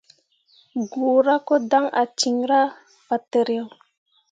Guura 0.91 1.33
ko 1.47 1.53
dan 1.69 1.85
ah 2.01 2.09
cinra 2.19 2.59
fatǝro. 3.05 3.61